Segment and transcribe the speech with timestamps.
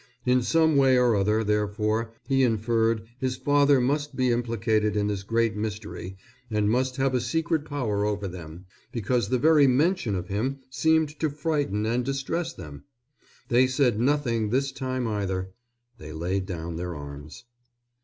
[0.25, 5.21] In some way or other, therefore, he inferred, his father must be implicated in this
[5.21, 6.17] great mystery
[6.49, 11.09] and must have a secret power over them, because the very mention of him seemed
[11.19, 12.83] to frighten and distress them.
[13.49, 15.51] They said nothing this time either.
[15.99, 17.43] They laid down their arms.